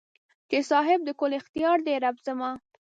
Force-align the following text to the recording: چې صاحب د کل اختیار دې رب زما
چې 0.49 0.57
صاحب 0.69 0.99
د 1.05 1.09
کل 1.19 1.31
اختیار 1.39 1.77
دې 1.85 1.95
رب 2.03 2.15
زما 2.27 2.51